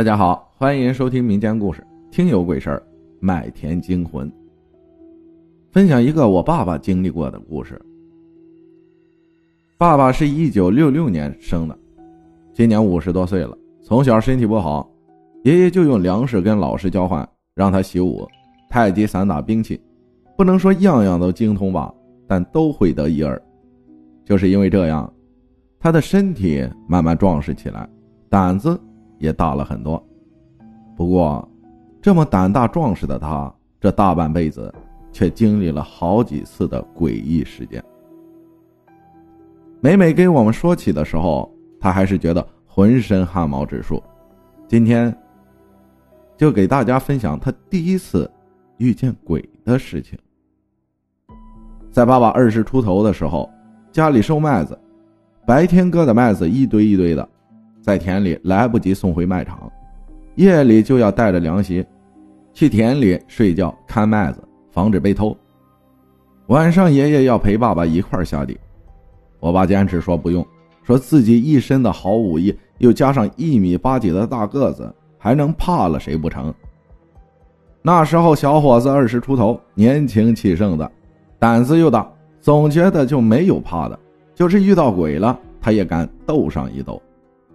[0.00, 2.82] 大家好，欢迎收听民间故事《听有鬼事儿
[3.20, 4.26] 麦田惊魂》。
[5.70, 7.78] 分享一个我爸爸经历过的故事。
[9.76, 11.78] 爸爸是一九六六年生的，
[12.54, 13.54] 今年五十多岁了。
[13.82, 14.90] 从小身体不好，
[15.44, 18.26] 爷爷就用粮食跟老师交换，让他习武、
[18.70, 19.78] 太极散打兵器，
[20.34, 21.92] 不能说样样都精通吧，
[22.26, 23.38] 但都会得一二。
[24.24, 25.12] 就是因为这样，
[25.78, 27.86] 他的身体慢慢壮实起来，
[28.30, 28.80] 胆子
[29.20, 30.04] 也大了很多。
[30.96, 31.48] 不过，
[32.02, 34.74] 这么胆大壮实的他，这大半辈子
[35.12, 37.80] 却经历了好几次的诡异事件。
[39.80, 41.48] 每每给我们说起的时候，
[41.78, 44.02] 他还是觉得浑身汗毛直竖。
[44.66, 45.16] 今天，
[46.36, 48.28] 就给大家分享他第一次
[48.78, 50.18] 遇见鬼的事情。
[51.92, 53.48] 在爸爸二十出头的时候。
[53.92, 54.78] 家里收麦子，
[55.44, 57.28] 白天割的麦子一堆一堆的，
[57.80, 59.70] 在田里来不及送回麦场，
[60.36, 61.84] 夜里就要带着凉席，
[62.52, 65.36] 去田里睡觉看麦子，防止被偷。
[66.46, 68.58] 晚上爷爷要陪爸爸一块下地，
[69.38, 70.46] 我爸坚持说不用，
[70.82, 76.52] 说自己一身的好武艺，又加上一米八几的大个子，还能怕了谁不成？
[77.82, 80.90] 那时候小伙子二十出头，年轻气盛的，
[81.38, 82.06] 胆子又大。
[82.42, 83.98] 总觉得就没有怕的，
[84.34, 87.00] 就是遇到鬼了，他也敢斗上一斗。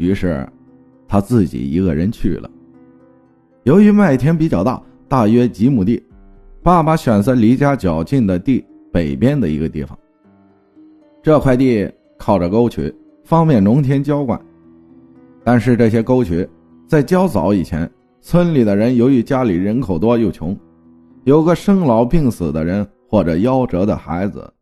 [0.00, 0.48] 于是，
[1.06, 2.50] 他自己一个人去了。
[3.64, 6.02] 由于麦田比较大，大约几亩地，
[6.62, 9.96] 爸爸选择离家较近的地北边的一个地方。
[11.22, 14.40] 这块地靠着沟渠，方便农田浇灌。
[15.44, 16.48] 但是这些沟渠
[16.86, 17.90] 在较早以前，
[18.20, 20.58] 村里的人由于家里人口多又穷，
[21.24, 24.52] 有个生老病死的人或者夭折的孩子。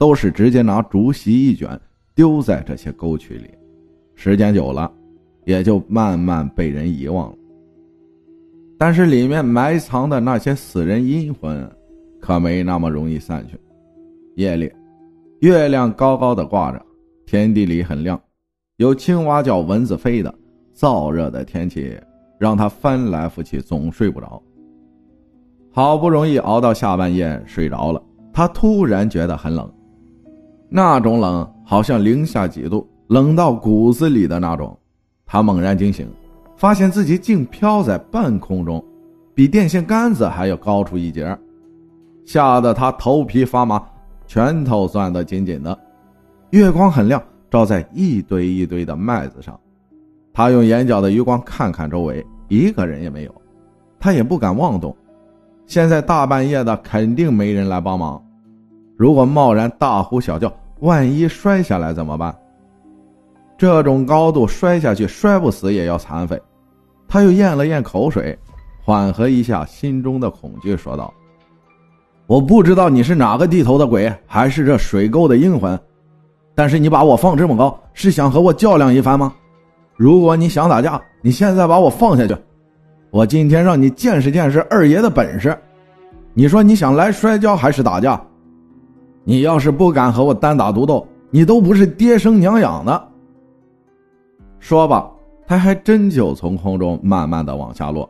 [0.00, 1.68] 都是直接拿竹席一卷
[2.14, 3.50] 丢在这些沟渠里，
[4.20, 4.90] 时间久了，
[5.44, 7.36] 也就慢慢被人遗忘了。
[8.76, 11.70] 但是里面埋藏的那些死人阴魂，
[12.20, 13.56] 可没那么容易散去。
[14.34, 14.68] 夜里，
[15.38, 16.84] 月亮高高的挂着，
[17.26, 18.20] 天地里很亮，
[18.78, 20.34] 有青蛙叫，蚊子飞的，
[20.74, 21.96] 燥热的天气
[22.40, 24.42] 让他翻来覆去总睡不着。
[25.70, 28.02] 好不容易熬到下半夜睡着了，
[28.32, 29.72] 他突然觉得很冷。
[30.68, 34.78] 那种冷，好像零下几度，冷到骨子里的那种。
[35.26, 36.08] 他猛然惊醒，
[36.56, 38.82] 发现自己竟飘在半空中，
[39.34, 41.36] 比电线杆子还要高出一截，
[42.24, 43.82] 吓得他头皮发麻，
[44.26, 45.78] 拳头攥得紧紧的。
[46.50, 49.58] 月光很亮，照在一堆一堆的麦子上。
[50.32, 53.34] 他用眼角的余光看看周围，一个人也没有。
[54.00, 54.96] 他也不敢妄动，
[55.66, 58.22] 现在大半夜的，肯定没人来帮忙。
[58.96, 62.34] 如果贸然大呼小叫，万一摔下来怎么办？
[63.58, 66.40] 这种高度摔下去，摔不死也要残废。
[67.08, 68.38] 他又咽了咽口水，
[68.80, 71.12] 缓和一下心中的恐惧，说道
[72.28, 75.76] ：“我不知道你是哪个地头的鬼，还是这水沟的阴魂，
[76.54, 79.34] 但是你把我放这么高，是想和我较量一番吗？
[79.96, 82.36] 如果你想打架，你现在把我放下去，
[83.10, 85.58] 我今天让你见识见识二爷的本事。
[86.32, 88.22] 你说你想来摔跤还是打架？”
[89.24, 93.07] 你要是不敢和我单打独斗，你都不是爹生娘养的。
[94.60, 95.10] 说吧，
[95.46, 98.08] 他还真就从空中慢慢的往下落，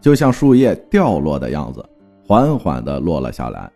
[0.00, 1.84] 就像树叶掉落的样子，
[2.26, 3.70] 缓缓的落了下来。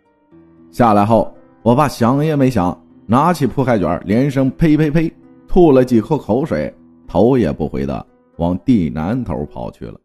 [0.71, 2.75] 下来后，我爸想也没想，
[3.05, 5.13] 拿起铺盖卷，连声呸呸呸，
[5.47, 6.73] 吐了几口口水，
[7.07, 8.05] 头也不回的
[8.37, 9.99] 往地南头跑去了。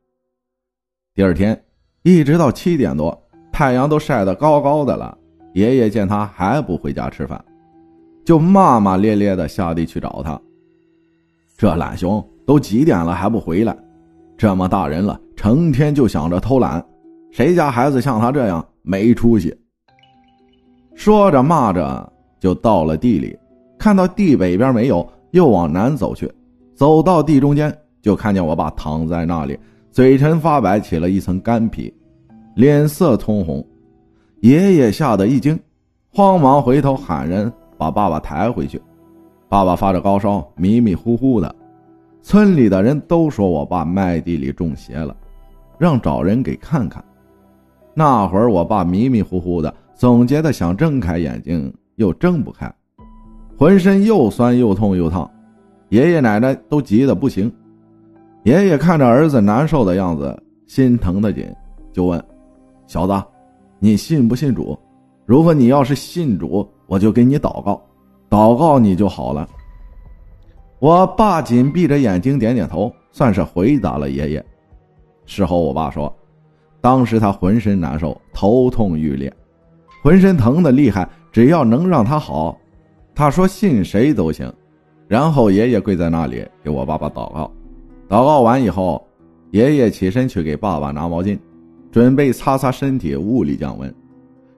[1.14, 1.58] 第二天，
[2.02, 3.16] 一直到七点多，
[3.50, 5.16] 太阳都晒得高高的了。
[5.54, 7.42] 爷爷见他还不回家吃饭，
[8.24, 10.38] 就骂骂咧咧的下地去找他。
[11.58, 13.76] 这懒熊都几点了还不回来？
[14.36, 16.82] 这么大人了，成天就想着偷懒，
[17.32, 19.52] 谁家孩子像他这样没出息？
[20.94, 23.36] 说着骂着就到了地里，
[23.76, 26.32] 看到地北边没有，又往南走去。
[26.76, 29.58] 走到地中间，就看见我爸躺在那里，
[29.90, 31.92] 嘴唇发白，起了一层干皮，
[32.54, 33.66] 脸色通红。
[34.42, 35.58] 爷爷吓得一惊，
[36.14, 38.80] 慌忙回头喊人把爸爸抬回去。
[39.48, 41.54] 爸爸发着高烧，迷迷糊糊的。
[42.20, 45.16] 村里的人都说我爸麦地里中邪了，
[45.78, 47.02] 让找人给看看。
[47.94, 52.72] 那会儿我爸迷迷糊糊的，总觉得想睁开眼睛又睁不开，
[53.56, 55.28] 浑身又酸又痛又烫。
[55.88, 57.50] 爷爷奶奶都急得不行。
[58.42, 61.50] 爷爷看着儿子难受的样子，心疼的紧，
[61.92, 62.22] 就问
[62.86, 63.12] ：“小子。”
[63.80, 64.78] 你信不信主？
[65.24, 67.80] 如果你要是信主，我就给你祷告，
[68.28, 69.48] 祷告你就好了。
[70.78, 74.44] 我爸紧闭着眼睛点点头，算是回答了爷爷。
[75.26, 76.14] 事后我爸说，
[76.80, 79.32] 当时他浑身难受，头痛欲裂，
[80.02, 82.56] 浑身疼的厉害，只要能让他好，
[83.14, 84.52] 他说信谁都行。
[85.08, 87.50] 然后爷爷跪在那里给我爸爸祷告，
[88.08, 89.04] 祷告完以后，
[89.50, 91.38] 爷爷起身去给爸爸拿毛巾，
[91.90, 93.92] 准备擦擦身体，物理降温。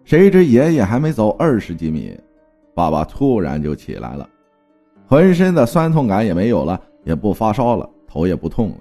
[0.04, 2.18] 谁知爷爷还没走二十几米，
[2.74, 4.28] 爸爸突然就起来了，
[5.06, 8.76] 浑身的酸痛感也没有了，也不发烧了，头也不痛了，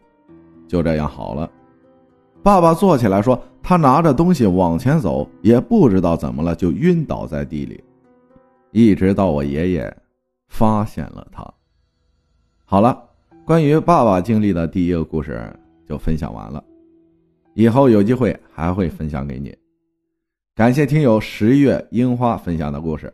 [0.68, 1.50] 就这样好了。
[2.42, 7.84] 爸爸坐起来说：“他拿着东西往前走，也不知道怎么了，就晕倒在地里，
[8.72, 9.98] 一直到我爷爷
[10.48, 11.46] 发现了他。”
[12.64, 13.04] 好了，
[13.44, 15.52] 关于爸爸经历的第一个故事
[15.86, 16.64] 就分享完了，
[17.56, 19.54] 以后有机会还会分享给你。
[20.56, 23.14] 感谢听友十月樱花分享的故事，